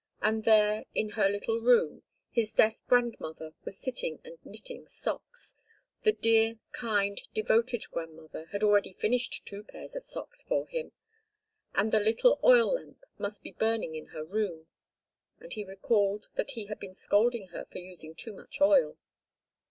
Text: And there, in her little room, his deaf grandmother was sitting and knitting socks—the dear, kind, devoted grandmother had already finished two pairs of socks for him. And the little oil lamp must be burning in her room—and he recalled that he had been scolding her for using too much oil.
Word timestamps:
And 0.19 0.45
there, 0.45 0.85
in 0.95 1.09
her 1.09 1.29
little 1.29 1.59
room, 1.59 2.01
his 2.31 2.53
deaf 2.53 2.73
grandmother 2.87 3.53
was 3.63 3.77
sitting 3.77 4.19
and 4.23 4.39
knitting 4.43 4.87
socks—the 4.87 6.13
dear, 6.13 6.57
kind, 6.71 7.21
devoted 7.35 7.83
grandmother 7.91 8.45
had 8.47 8.63
already 8.63 8.93
finished 8.93 9.45
two 9.45 9.63
pairs 9.63 9.95
of 9.95 10.03
socks 10.03 10.41
for 10.43 10.65
him. 10.65 10.91
And 11.75 11.91
the 11.91 11.99
little 11.99 12.39
oil 12.43 12.73
lamp 12.73 13.05
must 13.19 13.43
be 13.43 13.51
burning 13.51 13.93
in 13.93 14.07
her 14.07 14.23
room—and 14.23 15.53
he 15.53 15.63
recalled 15.63 16.29
that 16.33 16.49
he 16.53 16.65
had 16.65 16.79
been 16.79 16.95
scolding 16.95 17.49
her 17.49 17.65
for 17.65 17.77
using 17.77 18.15
too 18.15 18.33
much 18.33 18.59
oil. 18.59 18.97